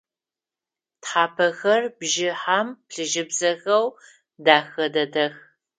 [1.01, 3.85] Тхьапэхэр бжыхьэм плъыжьыбзэхэу
[4.43, 5.35] дэхэ дэдэх.